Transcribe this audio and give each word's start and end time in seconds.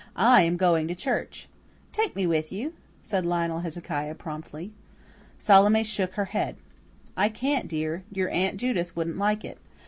"I'm 0.15 0.57
going 0.57 0.87
to 0.87 0.95
church." 0.95 1.47
"Take 1.91 2.15
me 2.15 2.25
with 2.25 2.51
you," 2.51 2.73
said 3.03 3.23
Lionel 3.23 3.59
Hezekiah 3.59 4.15
promptly. 4.15 4.71
Salome 5.37 5.83
shook 5.83 6.15
her 6.15 6.25
head. 6.25 6.55
"I 7.15 7.29
can't, 7.29 7.67
dear. 7.67 8.03
Your 8.11 8.29
Aunt 8.29 8.57
Judith 8.57 8.95
wouldn't 8.95 9.19
like 9.19 9.45
it. 9.45 9.59